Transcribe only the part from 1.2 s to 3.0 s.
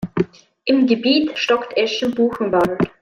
stockt Eschen-Buchenwald.